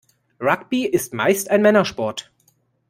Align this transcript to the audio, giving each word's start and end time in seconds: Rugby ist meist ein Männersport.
Rugby 0.39 0.87
ist 0.87 1.13
meist 1.13 1.51
ein 1.51 1.61
Männersport. 1.61 2.31